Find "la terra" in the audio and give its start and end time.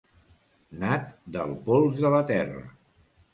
2.17-2.65